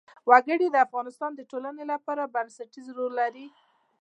[0.29, 3.47] وګړي د افغانستان د ټولنې لپاره بنسټيز رول لري.